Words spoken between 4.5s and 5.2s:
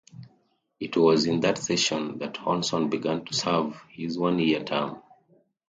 term.